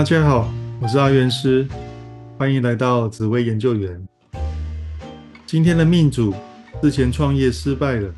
[0.00, 1.68] 大家好，我是阿元师，
[2.38, 4.02] 欢迎来到紫薇研究员。
[5.44, 6.34] 今天的命主
[6.80, 8.08] 之前创业失败了，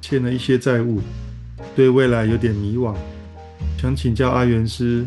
[0.00, 0.98] 欠了一些债务，
[1.74, 2.96] 对未来有点迷惘，
[3.76, 5.04] 想请教阿元师，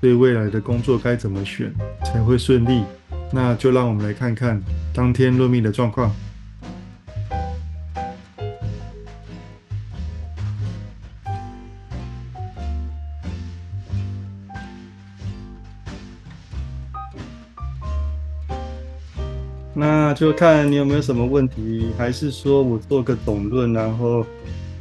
[0.00, 2.84] 对未来的工作该怎么选才会顺利？
[3.32, 4.62] 那就让我们来看看
[4.94, 6.14] 当天论命的状况。
[19.84, 24.24] 那就看你有没有什么问题，还是说我做个总论，然后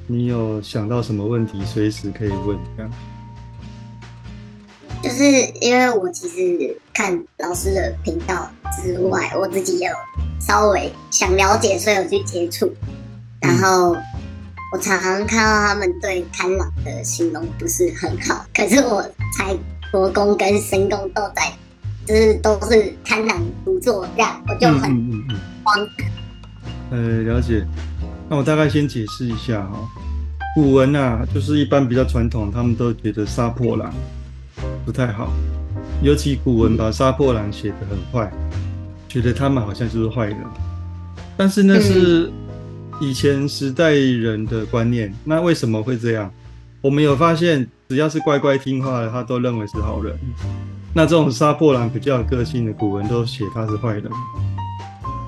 [0.06, 2.56] 你有想到什么问题，随时可以问。
[2.78, 2.92] 这样，
[5.02, 5.24] 就是
[5.60, 8.48] 因为我其实看老师的频道
[8.80, 9.92] 之外，我自己有
[10.40, 12.72] 稍微想了解，所以有去接触。
[13.40, 13.98] 然后
[14.72, 19.02] 我常常看到他们对贪狼的形容不是很好，可是我
[19.36, 19.58] 猜
[19.92, 21.52] 国公跟申公都在。
[22.12, 24.82] 就是都是贪婪不作让，我就很
[25.64, 25.88] 慌。
[26.90, 27.66] 呃，了解。
[28.30, 29.80] 那我大概先解释一下哈。
[30.54, 33.94] 古文啊，就是一般比较传统，他们都觉得杀破狼
[34.86, 35.32] 不太好，
[36.04, 38.30] 尤其古文把杀破狼写得很坏，
[39.08, 40.38] 觉得他们好像就是坏人。
[41.38, 42.30] 但是那是
[43.00, 45.14] 以前时代人的观念。
[45.24, 46.30] 那为什么会这样？
[46.82, 50.14] 我们有发现，只要是乖乖听话的，他都认为是好人。
[50.94, 54.06] 那这种杀破狼比较有个性的古文都写他是坏人，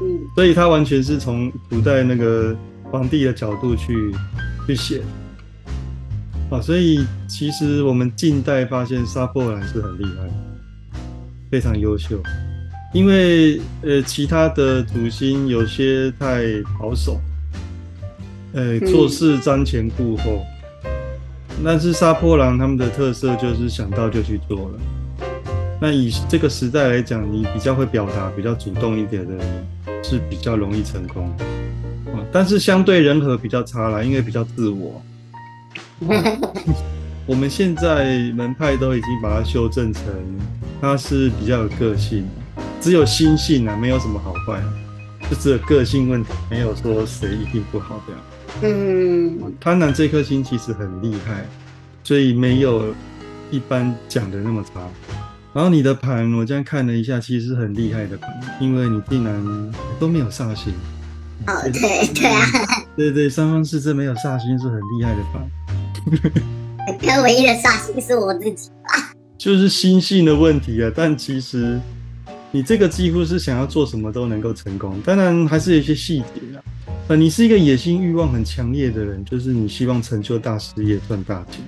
[0.02, 2.54] 嗯，所以他完全是从古代那个
[2.92, 4.14] 皇帝的角度去
[4.68, 5.02] 去写，
[6.50, 11.00] 啊，所以其实我们近代发现杀破狼是很厉害，
[11.50, 12.22] 非常优秀，
[12.94, 16.44] 因为呃其他的主星有些太
[16.78, 17.22] 保守，
[18.52, 20.44] 呃做事瞻前顾后，
[21.64, 24.80] 但是杀破狼他们的特色就是想到就去做了。
[25.84, 29.68] 那以这个时代来讲，你比较会表达、比较主动一点的人，
[30.02, 31.28] 是比较容易成功
[32.06, 32.24] 啊。
[32.32, 35.04] 但是相对人和比较差啦，因为比较自我。
[37.28, 40.04] 我们现在门派都已经把它修正成，
[40.80, 42.26] 他是比较有个性，
[42.80, 44.64] 只有心性啊，没有什么好坏，
[45.30, 48.22] 就只有个性问题，没有说谁一定不好这样。
[48.62, 51.46] 嗯，贪婪这颗心其实很厉害，
[52.06, 52.96] 所以没有
[53.52, 54.80] 一般讲的那么差。
[55.54, 60.74] 然后你的盘，我这样看了一下，其实很厉害的盘，因为你竟然都没有煞星。
[61.46, 62.48] 哦，对对啊。
[62.96, 65.48] 对对，三方四正没有煞星是很厉害的盘。
[67.00, 69.14] 可唯一的煞星是我自己吧。
[69.38, 71.80] 就是心性的问题啊，但其实
[72.52, 76.64] 你这个几乎是想要做什么都能够成功，当然还是有一些细节啊。
[77.10, 81.62] 呃，你是一个野心欲望很强烈的人，就是你希望成就大事业、赚大钱。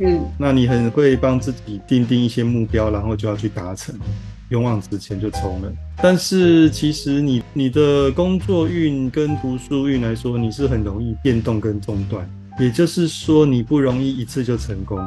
[0.00, 3.94] 嗯，那你很会帮自己定定一些目标，然后就要去达成，
[4.48, 5.72] 勇往直前就冲了。
[6.02, 12.28] 但是其实你你的工作运跟读书运来说，你是很容易变动跟中断，
[12.58, 14.98] 也就是说你不容易一次就成功。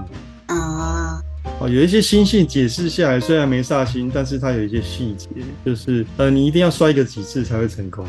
[0.47, 1.21] 啊，
[1.59, 5.27] 哦，有一些星性解释下来，虽然没煞星，但是它有一些细节，
[5.65, 8.05] 就是呃，你一定要摔个几次才会成功。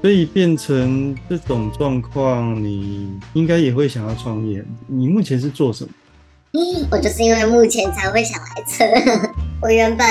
[0.00, 4.64] 所以变成这种状况，你应该也会想要创业。
[4.86, 5.90] 你目前是做什么？
[6.90, 8.84] 我就是因为目前才会想来吃。
[9.60, 10.06] 我原本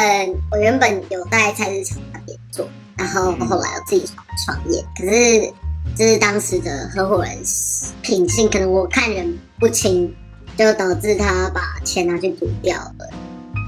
[0.51, 2.67] 我原本有在菜市场那边做，
[2.97, 4.05] 然后后来我自己
[4.45, 4.83] 创业。
[4.95, 5.51] 可是
[5.95, 7.35] 就是当时的合伙人
[8.01, 10.13] 品性，可能我看人不清，
[10.57, 13.09] 就导致他把钱拿去赌掉了。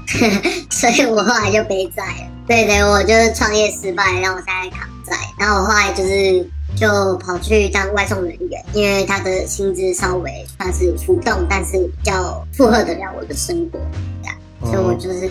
[0.70, 2.30] 所以我后来就背债了。
[2.46, 5.16] 对对，我就是创业失败，让我现在扛债。
[5.38, 6.48] 然后我后来就是。
[6.76, 13.78] 就跑去当外送人员，因为他的薪资稍微算是浮动，但是比较负荷得了我的生活，
[14.22, 14.36] 这样。
[14.64, 15.30] 所以我就是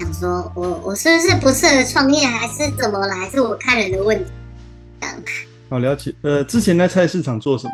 [0.00, 3.14] 想说，我我是不是不适合创业，还是怎么了？
[3.14, 4.30] 还是我看人的问题？
[5.00, 5.16] 这样。
[5.70, 6.14] 好了解。
[6.22, 7.72] 呃，之前在菜市场做什么？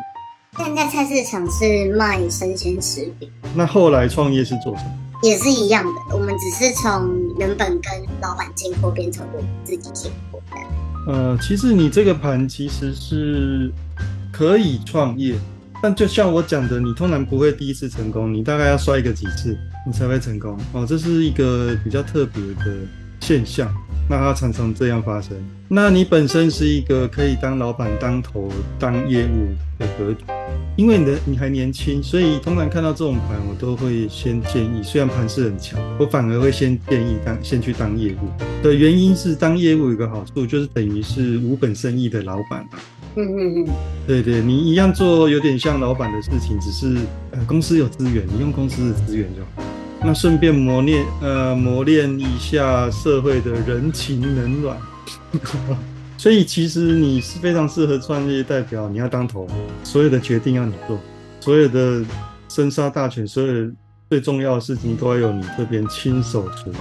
[0.57, 3.31] 现在菜市场是卖生鲜食品。
[3.55, 4.91] 那后来创业是做什么？
[5.23, 10.11] 也是一样的，我们只是从原本跟老板进货，变成我们自己进。
[11.07, 13.71] 呃，其实你这个盘其实是
[14.31, 15.35] 可以创业，
[15.81, 20.57] 但就像我讲的，你通常不会第一次成功，你大概要摔个几次，你才会成功。
[20.73, 22.77] 哦，这是一个比较特别的
[23.19, 23.73] 现象。
[24.11, 25.31] 那它常常这样发生。
[25.69, 29.47] 那你本身是一个可以当老板、当头、当业务
[29.79, 30.25] 的格局，
[30.75, 38.27] 因为你的你还年轻，所以通常看到这种盘，我都会先建议，虽然盘势很强，我反而会先建议当先去当业务。
[38.61, 42.79] 的原因是当业务有个好处，就是等于是无本生意的老板嘛。
[43.15, 43.67] 嗯嗯嗯，
[44.05, 46.97] 对对，你一样做有点像老板的事情，只是
[47.31, 49.60] 呃公司有资源，你用公司的资源就好。
[50.03, 54.77] 那顺便磨练呃磨练一下社会的人情冷暖。
[56.17, 59.47] 所以其实你是非常适合创业代表，你要当头，
[59.83, 60.99] 所有的决定要你做，
[61.39, 62.03] 所有的
[62.47, 63.71] 生杀大权，所有的
[64.09, 66.77] 最重要的事情都要由你这边亲手处理。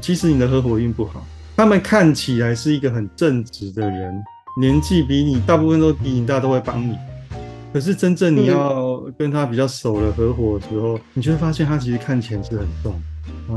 [0.00, 1.26] 其实你的合伙运不好，
[1.56, 4.22] 他们看起来是一个很正直的人，
[4.60, 6.94] 年纪比你大部分都比你大，都会帮你。
[7.72, 12.94] 可是真正你要跟他比较熟的合伙的时候，你就会发现他其实看钱是很重。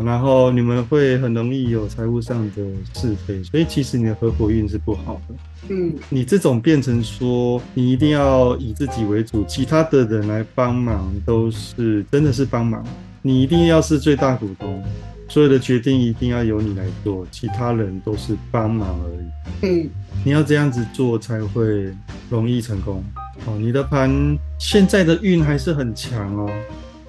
[0.03, 2.63] 然后你们会很容易有财务上的
[2.95, 5.35] 是非，所以其实你的合伙运是不好的。
[5.69, 12.83] 嗯，你这种变成说你一定要以自己为主，其他的人来帮忙都是真的是帮忙，
[13.21, 14.83] 你一定要是最大股东，
[15.27, 19.83] 所有的决定一定要由你来做，其他人都是帮忙而已。
[19.83, 19.89] 嗯，
[20.25, 21.93] 你要这样子做才会
[22.29, 23.03] 容易成功。
[23.45, 26.49] 哦，你的盘现在的运还是很强哦。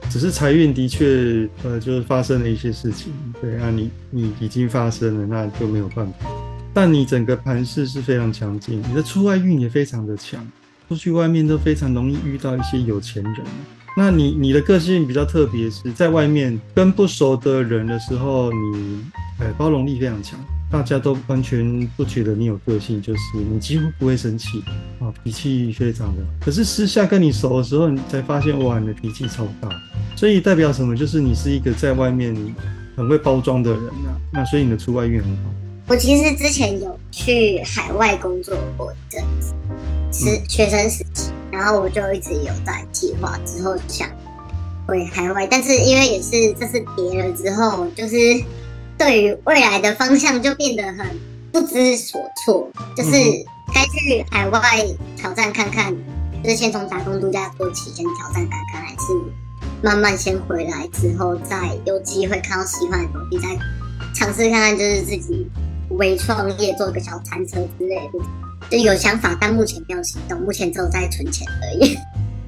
[0.09, 6.29] 只是财运的确，呃，就是发生了一些事情，对啊，你你已经发生了，那就没有办法。
[6.75, 10.45] 但你整个盘势是非常强劲，你的出外运也非常的强，
[10.89, 13.35] 出去外面都非常容易遇到一些有钱人。
[13.97, 19.05] 那你你的个性比较特别，是在外面跟不熟的人的时候，你
[19.39, 20.39] 呃包容力非常强。
[20.71, 24.63] 大家都完全不觉得你有个性，就是你几乎不会生气
[25.01, 26.23] 啊，脾气非常的。
[26.41, 29.69] 可是私下跟你熟的时候，你才发现哇，你的脾气超大。
[30.15, 30.97] 所以代表什么？
[30.97, 32.33] 就是你是一个在外面
[32.97, 34.15] 很会包装的人啊。
[34.33, 35.43] 那所以你的出外运很好。
[35.89, 39.53] 我其实之前有去海外工作过一阵子，
[40.13, 44.09] 是学生时期，然后我就一直有在计划之后想
[44.87, 48.17] 回海外，但是因为也是这次跌了之后，就是。
[49.01, 51.07] 对于未来的方向就变得很
[51.51, 53.11] 不知所措，就是
[53.73, 54.61] 该去海外
[55.17, 55.91] 挑战看看，
[56.45, 59.07] 就是先从打工度假做起，先挑战看看，还是
[59.83, 63.59] 慢慢先回来之后再有机会看到喜欢的东西，再
[64.15, 65.49] 尝试看看，就是自己
[65.93, 68.19] 微创业做个小餐车之类的，
[68.71, 71.97] 就有想法，但目前没有行动，目前只有在存钱而已。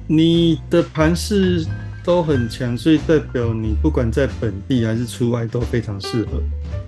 [0.05, 1.65] 你的盘是？
[2.03, 6.41] 都很强，所以代表你不管在本地还是出外都非常适合，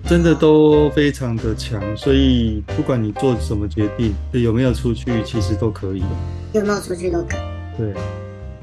[0.06, 1.82] 真的都非常的强。
[1.96, 6.06] 所以不管你做什么决定，有没有出去，其实都可以的。
[6.52, 7.40] 有没有出去都可以。
[7.78, 7.94] 对，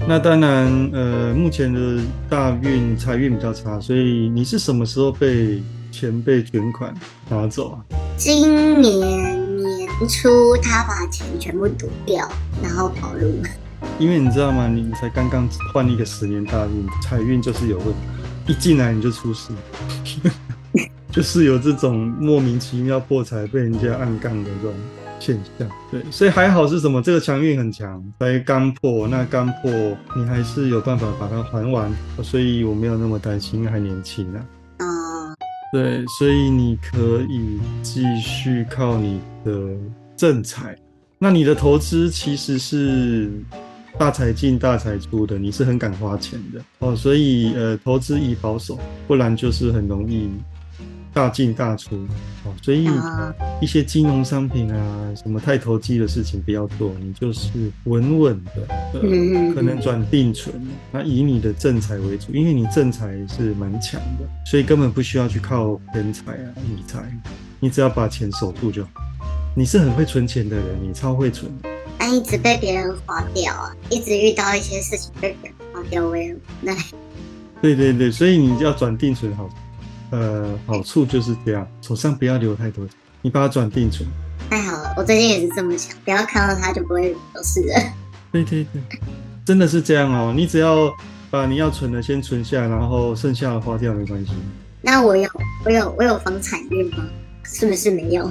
[0.07, 5.61] 那当然，呃，目前的大运财运比较差，所以你是什么时候被
[5.91, 6.93] 钱被卷款
[7.29, 7.81] 拿走啊？
[8.15, 12.29] 今年年初，他把钱全部赌掉，
[12.61, 13.31] 然后跑路。
[13.99, 14.67] 因为你知道吗？
[14.67, 19.53] 你才刚刚换一个十年大运，财运就是有问题，一进来你就出事，
[21.11, 24.73] 就是有这种莫名其妙破财被人家暗杠的这种
[25.19, 25.69] 现象。
[25.91, 27.01] 对，所以还好是什么？
[27.01, 29.71] 这个强运很强，才刚破，那刚破
[30.17, 31.89] 你还是有办法把它还完，
[32.23, 34.45] 所以我没有那么担心，因为还年轻啊。
[34.79, 34.85] 啊，
[35.71, 39.51] 对，所以你可以继续靠你的
[40.17, 40.75] 正财。
[41.19, 43.31] 那你的投资其实是。
[43.97, 50.29] 大财进大财出的，你是很敢花钱的哦，所以呃，投资宜保守，不然就是很容易
[51.13, 51.95] 大进大出
[52.43, 52.53] 哦。
[52.61, 52.89] 所以
[53.61, 60.53] 一些金融商品啊，什么太投机的事情不要做，你就是稳稳的，呃，可能转定存，
[60.91, 67.03] 那以你的正财为主，因为你正财是蛮强的，所以根本不需要去靠偏财啊理财，
[67.59, 68.89] 你只要把钱守住就好。
[69.55, 71.51] 你是很会存钱的人，你超会存。
[72.13, 76.75] 但一直被别人花掉啊，一直遇到一些事情被别人花掉，我也那。
[77.59, 79.49] 对对对，所以你要转定存好，
[80.11, 82.85] 呃，好处就是这样，手上不要留太多，
[83.23, 84.07] 你把它转定存。
[84.47, 87.81] 太好了，我最近也是这么想，不要看到它就不会有事了。
[88.31, 88.81] 对对对，
[89.43, 90.93] 真的是这样哦，你只要
[91.31, 94.33] 把你要存的先存下，然后剩下的花掉没关系。
[94.81, 95.27] 那我有
[95.65, 97.05] 我有我有房产运吗？
[97.43, 98.29] 是不是没有？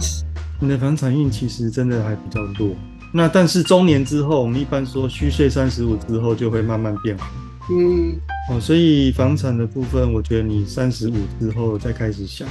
[0.60, 2.68] 你的房产运其实真的还比较多。
[3.12, 7.30] 那但是中年之后，我们一般说虚岁三十五之后就会慢慢变好。
[7.70, 8.14] 嗯，
[8.50, 12.48] 哦，所以房产的部分，我觉得你三十五之后再开始想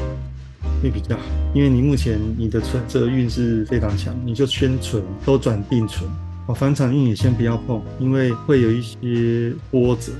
[0.82, 1.22] 会比较好，
[1.54, 6.10] 因为你目前你的存折运是非常强，你就先存，都转定存。
[6.48, 10.12] 哦，房产运也先不要碰，因为会有一些波折。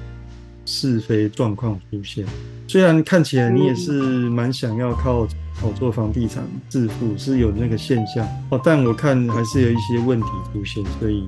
[0.64, 2.24] 是非状况出现，
[2.68, 3.92] 虽然看起来你也是
[4.30, 5.28] 蛮想要靠
[5.62, 11.28] 炒作房地产致富，是有那个现象哦，但我看还是有一些问题出现，所以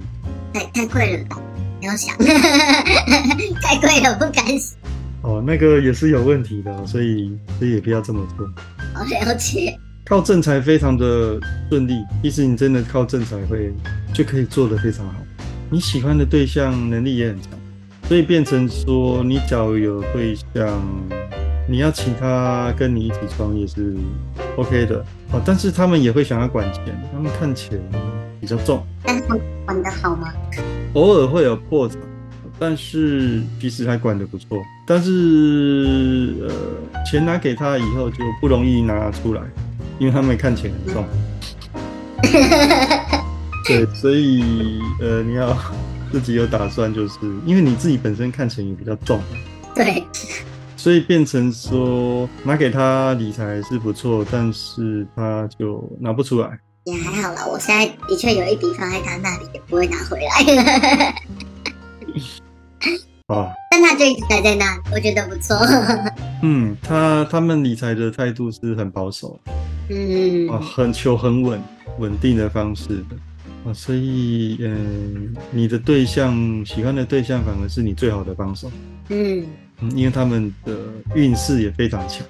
[0.51, 1.39] 太太贵了吧？
[1.79, 2.17] 不要想，
[3.61, 4.75] 太贵了不敢想。
[5.21, 8.49] 哦，那个也是有问题的，所以所以也不要这么做。
[8.95, 9.77] 好了解。
[10.03, 13.71] 靠正财非常的顺利，其实你真的靠正财会
[14.13, 15.13] 就可以做得非常好。
[15.69, 17.51] 你喜欢的对象能力也很强。
[18.07, 20.81] 所以变成说，你假如有对象，
[21.67, 23.95] 你要请他跟你一起创业是
[24.57, 27.79] OK 的哦，但是他们也会想要管钱，他们看钱
[28.41, 30.33] 比较重，但他们管得好吗？
[30.93, 31.97] 偶尔会有破产，
[32.59, 34.61] 但是其实还管得不错。
[34.85, 39.41] 但是呃，钱拿给他以后就不容易拿出来，
[39.99, 41.05] 因为他们看钱很重。
[43.65, 44.43] 对，所以
[44.99, 45.57] 呃，你要
[46.11, 47.15] 自己有打算，就是
[47.45, 49.21] 因为你自己本身看钱也比较重，
[49.73, 50.03] 对，
[50.83, 56.59] 所以变成说拿给他理财是不错，但是他就拿不出来。
[56.83, 60.27] 也还好啦，我现在的确有一笔放在他那里，也不会拿回来。
[63.33, 65.55] 啊，但他就一直待在那里，我觉得不错。
[66.43, 69.39] 嗯，他他们理财的态度是很保守，
[69.89, 71.63] 嗯啊，很求很稳
[71.99, 73.15] 稳定的方式的
[73.65, 76.35] 啊，所以嗯，你的对象
[76.65, 78.69] 喜欢的对象反而是你最好的帮手，
[79.07, 79.45] 嗯，
[79.83, 80.73] 嗯，因为他们的
[81.13, 82.25] 运势也非常强，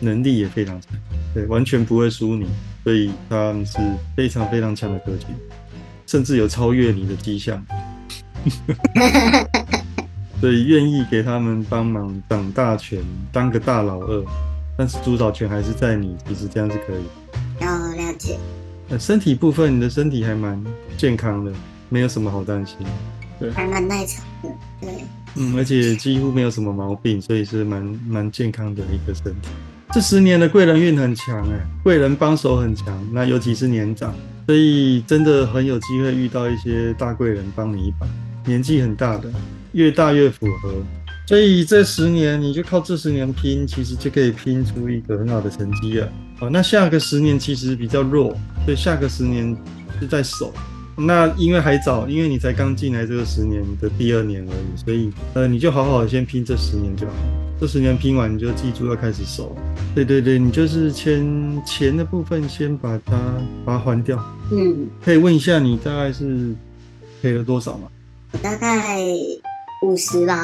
[0.00, 0.90] 能力也非常强，
[1.34, 2.46] 对，完全不会输你，
[2.82, 3.78] 所以他们是
[4.16, 5.26] 非常非常强的格局，
[6.06, 7.64] 甚至有超越你的迹象。
[10.40, 14.24] 所以愿意给他们帮忙掌大权，当个大老二，
[14.76, 16.14] 但是主导权还是在你。
[16.28, 17.02] 其实这样是可以。
[17.60, 18.38] 要了解。
[18.90, 20.62] 呃，身体部分，你的身体还蛮
[20.96, 21.50] 健康的，
[21.88, 22.76] 没有什么好担心。
[23.40, 24.50] 对还蛮耐操的，
[24.80, 25.04] 对。
[25.36, 29.48] 嗯，而且几乎没有什么毛病，所以是蛮蛮健康的一个身体。
[29.92, 34.14] 这十年的贵人运很强哎，贵人帮手很强，那尤其是年长，
[34.46, 38.06] 所以真的很有机会遇到一些大贵人帮你一把，
[38.44, 39.30] 年纪很大的。
[39.72, 40.72] 越大越符合，
[41.26, 46.08] 所以这十年你就靠这十年拼，其实就可以拼出一个很好的成绩了。
[46.38, 49.54] 好，那下个十年其实比较弱，所以下个十年
[50.00, 50.50] 是在守。
[50.96, 57.12] 那因为还早，因为你才刚进来这个十年的第二年而已，所以呃，你就好好先拼这十年就好。
[57.60, 59.54] 这十年拼完，你就记住要开始收。
[59.94, 63.16] 对对对，你就是钱钱的部分先把它
[63.64, 64.22] 把它还掉。
[64.50, 66.54] 嗯，可以问一下你大概是
[67.22, 67.88] 赔了多少吗？
[68.32, 68.98] 我大概。
[69.82, 70.42] 五十吧，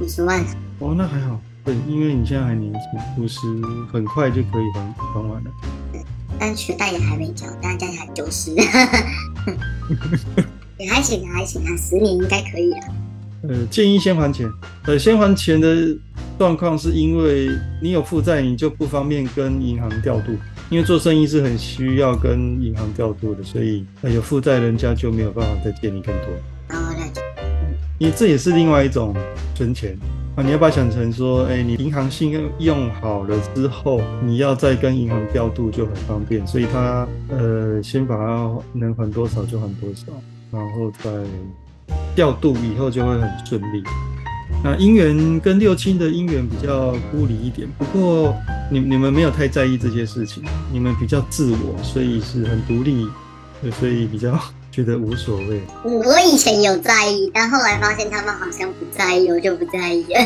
[0.00, 0.40] 五十万。
[0.78, 2.80] 哦，那还好，对，因为你现在还年轻，
[3.22, 3.40] 五十
[3.92, 4.80] 很快就可以还
[5.12, 5.50] 还完了。
[5.92, 6.00] 对，
[6.38, 8.54] 但学贷也还没交，大家还九十，
[10.78, 12.88] 也还行，还行啊，十年应该可以啊。
[13.48, 14.50] 呃，建议先还钱。
[14.86, 15.96] 呃，先还钱的
[16.38, 17.48] 状况是因为
[17.80, 20.32] 你有负债，你就不方便跟银行调度，
[20.68, 26.76] 因为做生意是很需要跟银行调度的，所以有负债人家就没有办法再借你更多。
[26.76, 27.20] 哦，了解。
[27.98, 29.14] 因为这也是另外一种
[29.54, 29.96] 存钱
[30.36, 40.12] 啊，你要把它想成说，哎，你银行信用用好了之后，你要再跟银行调度就很方便，所以他呃，先把它能还多少就还多少，
[40.52, 41.10] 然后再
[42.14, 43.82] 调度以后就会很顺利。
[44.62, 48.36] 那姻缘跟六亲的姻缘比较孤离一点，不过
[48.70, 53.08] 你你们没有太在意这些事情，你们比较自我，所以是很独立，
[53.72, 54.38] 所以比较。
[54.76, 55.62] 觉得无所谓。
[55.82, 60.20] 我以前有在意，但后来发现他们好像不在意，我就不在意了。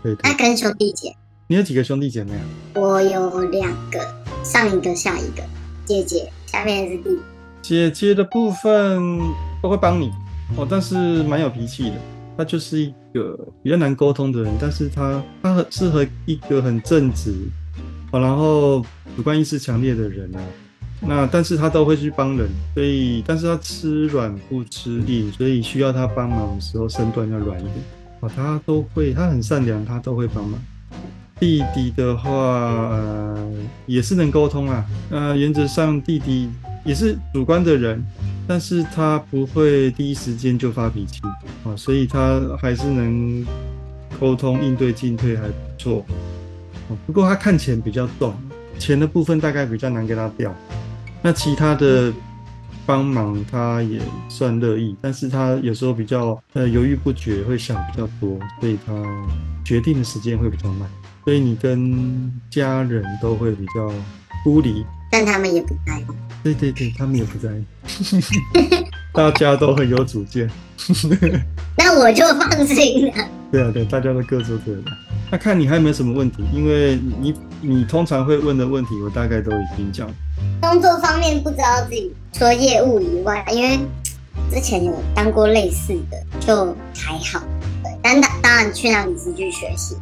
[0.00, 1.12] 对，那跟兄弟姐，
[1.48, 2.44] 你有几个兄弟姐妹啊？
[2.76, 3.98] 我有两个，
[4.44, 5.42] 上一个下一个，
[5.84, 7.18] 姐姐下面是弟弟。
[7.60, 9.18] 姐姐的部分
[9.60, 10.12] 都会帮你
[10.56, 10.94] 哦，但是
[11.24, 11.96] 蛮有脾气的。
[12.38, 17.34] 她就是一个比较难沟通的人，但是她她很适合一个很正直
[18.12, 18.86] 哦，然后
[19.16, 20.40] 主观意识强烈的人啊。
[21.08, 27.74] 那但是他都会去帮人，所以但是他吃软不吃硬，所以需要他帮忙的时候身段要软一点。
[28.20, 30.58] 啊，他都会，他很善良，他都会帮忙。
[31.38, 33.52] 弟弟的话，呃，
[33.84, 34.84] 也是能沟通啊。
[35.10, 36.48] 呃，原则上弟弟
[36.82, 38.02] 也是主观的人，
[38.48, 41.20] 但是他不会第一时间就发脾气
[41.62, 43.44] 啊，所以他还是能
[44.18, 46.04] 沟通应对进退还不错。
[47.06, 48.34] 不过他看钱比较重，
[48.78, 50.54] 钱的部分大概比较难给他掉。
[51.26, 52.12] 那其他的
[52.86, 58.92] 帮忙他也算乐意，但是他有时候比较呃犹豫不决，会想比较多，所以他
[59.64, 60.88] 决定的时间会比较慢，
[61.24, 63.92] 所以你跟家人都会比较
[64.44, 66.04] 孤立，但他们也不在意。
[66.44, 67.64] 对对对，他们也不在意，
[69.12, 70.48] 大家都很有主见，
[71.76, 73.28] 那我就放心了。
[73.50, 74.82] 对啊对，大家都各做各的。
[75.30, 80.08] 那看你还有没有什么问题，因为你你通常会问的问题，我大概都已经讲。
[80.60, 83.80] 工作方面不知道自己除了业务以外，因为
[84.50, 87.44] 之前有当过类似的，就还好。
[87.82, 89.96] 对，但当当然去那里是去学习。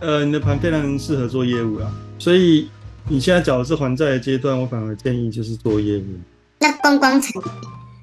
[0.00, 2.68] 呃，你的盘非常适合做业务啊，所以
[3.08, 6.04] 你现在讲的是还债的阶段，我反而建议就是做业务。
[6.58, 7.32] 那观光产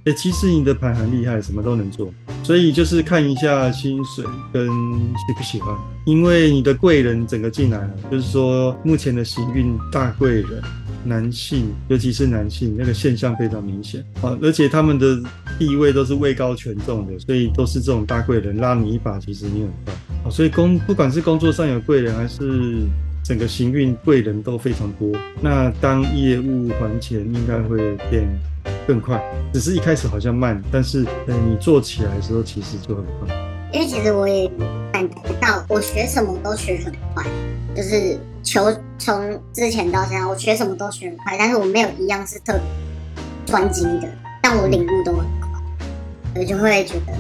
[0.05, 5.74] 哎，其实你的牌很厉害，什么都能做，所以就是看一下薪水跟喜不喜欢，
[6.05, 10.62] 因为你的贵人整个进来了，就是说目前的行运大贵人，
[11.05, 14.03] 男性尤其是男性那个现象非常明显。
[14.22, 15.17] 啊，而且他们的
[15.57, 19.95] 地位都是位高权重的，所以都是这种大贵人拉你一把，其实你很棒
[20.25, 22.79] 啊，所以工不管是工作上有贵人还是。
[23.25, 25.10] 整个行运贵人都非常多，
[25.41, 28.27] 那当业务还钱应该会变
[28.87, 29.21] 更快，
[29.53, 33.35] 只是一开始好像慢，但是你做起来的时候其实就很快。
[33.71, 34.49] 因为其实我也
[34.91, 37.25] 感觉到，我学什么都学很快，
[37.75, 42.59] 就是求从之前到现在，我学什么都学很快，但是我没有一样是特
[43.45, 44.07] 专精的，
[44.41, 45.49] 但我领悟都很快，
[46.35, 47.13] 我就会觉得。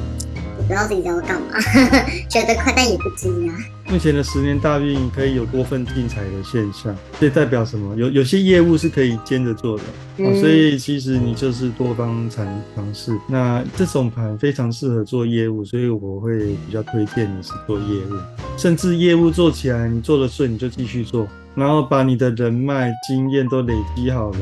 [0.63, 1.59] 不知道自己在干嘛，
[2.29, 3.55] 觉得快但也不精啊。
[3.89, 7.95] 目前的十年大运可以有多份进财的现象，这代表什么？
[7.95, 9.83] 有有些业务是可以兼着做的，
[10.39, 13.15] 所以其实你就是多方尝尝试。
[13.27, 18.17] 那这种盘非常适合做业务，所以我会比较推荐你是做业务，
[18.57, 24.39] 甚至业务做起来你做的顺，你就继续做，然后把你的人脉经验都累积好了，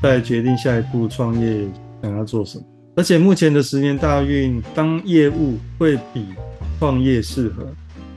[0.00, 1.68] 再决定下一步创业
[2.02, 2.64] 想要做什么。
[2.96, 6.24] 而且目前的十年大运，当业务会比
[6.78, 7.66] 创业适合。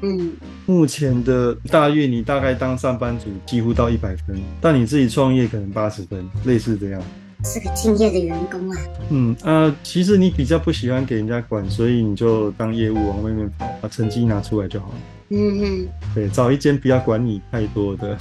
[0.02, 0.32] 嗯，
[0.66, 7.04] 目前的大运，你大概当上班族几乎到一百分，但你自己创业可能八十分，类似这样。
[7.44, 8.78] 是个敬业的员工啊。
[9.10, 14.96] 嗯啊，其实你比较不喜欢给人家管，所以你就当业务往外面跑，把成绩拿出来就好了。
[15.32, 15.88] 嗯嗯。
[16.16, 18.18] 对，找一间不要管你太多的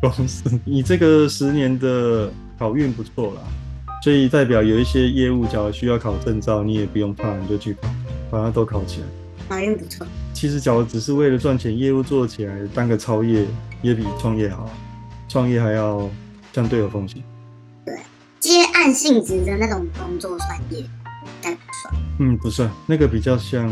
[0.00, 0.50] 公司。
[0.64, 3.42] 你这个十年的好运不错啦。
[4.02, 7.88] 所以代表有一些业务，假如需要考证照，你也不用怕，你就去考，
[8.30, 9.06] 把它都考起来。
[9.48, 10.06] 好运不错。
[10.32, 13.44] 其实，假如只是为了赚钱，业务做起来当个超业，
[13.82, 14.70] 也比创业好。
[15.28, 16.08] 创业还要
[16.52, 17.22] 相对有风险。
[17.84, 17.98] 对，
[18.38, 20.84] 接案性质的那种工作算业，
[21.42, 21.94] 该不算。
[22.20, 23.68] 嗯，不算，那个比较像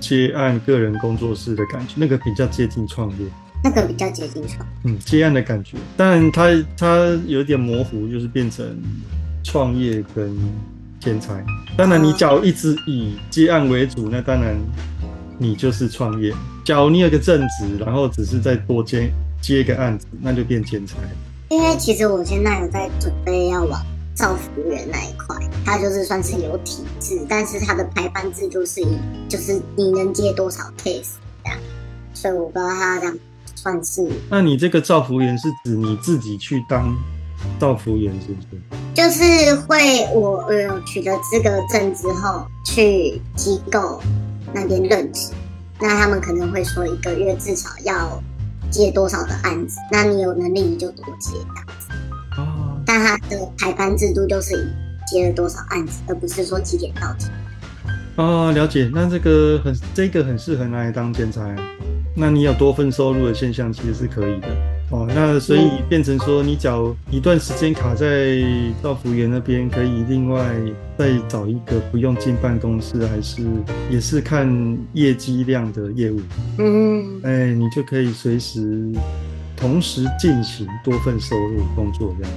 [0.00, 3.26] 接案个人工作室的感觉，那个比较接近创业。
[3.64, 8.78] 那个比较接近创，嗯，接案的感觉，但它它有点模糊，就是变成
[9.42, 10.36] 创业跟
[11.00, 11.42] 兼差。
[11.74, 14.54] 当然，你假如一直以接案为主，那当然
[15.38, 16.30] 你就是创业。
[16.62, 20.96] 假如你有个正职，然后只是再多接接一个案子，那就变兼差。
[21.48, 23.82] 因为其实我现在有在准备要往
[24.14, 31.58] 造福员那一块，它就是算是有体制，但是它的排班制度是以就是你能接多少 case 这样，
[32.12, 33.18] 所以我不知道它这样。
[33.64, 34.06] 算是。
[34.28, 36.94] 那你这个造福员是指你自己去当
[37.58, 38.60] 造福员，是不是？
[38.94, 44.02] 就是会我有取得资格证之后，去机构
[44.52, 45.32] 那边任职，
[45.80, 48.22] 那他们可能会说一个月至少要
[48.70, 51.88] 接多少的案子，那你有能力你就多接这样子。
[52.36, 52.78] 哦。
[52.84, 54.66] 但他的排班制度就是以
[55.10, 57.28] 接了多少案子，而不是说几点到几。
[58.16, 58.90] 哦，了解。
[58.92, 61.42] 那这个很这个很适合拿来当兼差。
[62.16, 64.48] 那你有多份收入的现象其实是可以的
[64.90, 65.04] 哦。
[65.12, 68.40] 那所以变成说，你假如一段时间卡在
[68.80, 70.54] 造福员那边，可以另外
[70.96, 73.42] 再找一个不用进办公室，还是
[73.90, 76.20] 也是看业绩量的业务。
[76.58, 78.92] 嗯，哎，你就可以随时
[79.56, 82.32] 同时进行多份收入工作这样。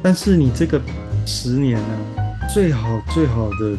[0.00, 0.80] 但是你这个
[1.26, 1.98] 十年呢，
[2.54, 3.76] 最好最好的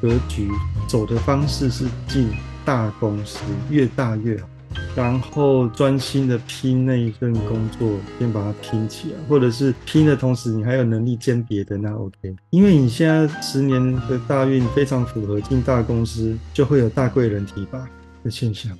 [0.00, 0.48] 格局
[0.88, 2.28] 走的方式是进
[2.64, 4.48] 大公司，越大越好。
[4.94, 12.34] 然后专心的拼那一份工作，先把它拼起来，或者是拼的同时，你还有能力兼别的，那 OK。
[12.50, 17.78] 因为你现在十年的大运非常符合进大公司，就会有大贵人提拔
[18.22, 18.70] 的现象，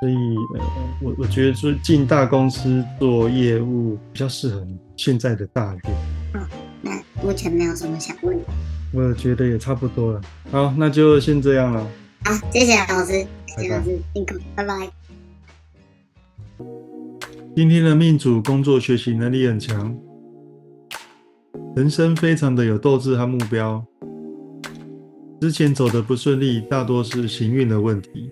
[0.00, 0.14] 所以
[0.58, 0.64] 呃，
[1.02, 6.40] 我我觉得说进大公司做业务比较适合你现在的大运。
[6.40, 6.46] 哦，
[6.80, 8.44] 那目前没有什么想问的，
[8.92, 10.20] 我觉得也差不多了。
[10.50, 11.86] 好，那就先这样了。
[12.24, 15.07] 好，谢谢老师，谢谢老师，辛苦，拜拜。
[17.58, 19.92] 今天的命主工作学习能力很强，
[21.74, 23.84] 人生非常的有斗志和目标。
[25.40, 28.30] 之前走的不顺利，大多是行运的问题。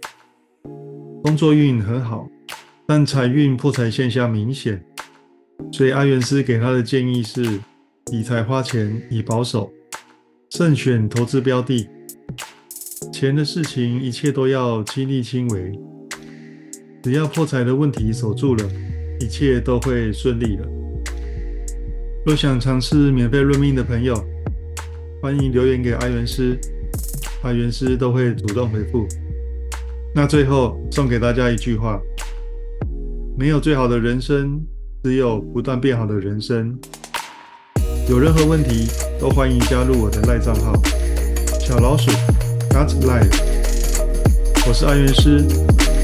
[1.25, 2.29] 工作运很好，
[2.87, 4.81] 但财运破财现象明显，
[5.73, 7.59] 所以阿元师给他的建议是：
[8.13, 9.69] 理财花钱以保守，
[10.51, 11.89] 慎选投资标的。
[13.13, 15.77] 钱的事情，一切都要亲力亲为。
[17.03, 18.71] 只要破财的问题守住了。
[19.21, 20.67] 一切都会顺利的。
[22.25, 24.15] 若想尝试免费论命的朋友，
[25.23, 26.59] 欢迎留言给阿元师，
[27.43, 29.07] 阿元师都会主动回复。
[30.15, 32.01] 那最后送给大家一句话：
[33.39, 34.61] 没有最好的人生，
[35.05, 36.77] 只有不断变好的人生。
[38.09, 38.89] 有任何问题
[39.21, 40.73] 都欢迎加入我的赖账号
[41.59, 42.11] 小老鼠
[42.71, 43.37] Got Live，
[44.69, 45.45] 我是阿元师，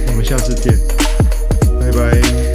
[0.08, 0.72] 我们下次见，
[1.80, 2.51] 拜拜。